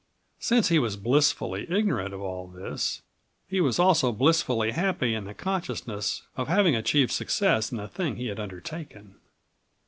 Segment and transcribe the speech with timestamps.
[0.39, 3.03] Since he was blissfully ignorant of all this
[3.47, 8.15] he was also blissfully happy in the consciousness of having achieved success in the thing
[8.15, 9.17] he had undertaken.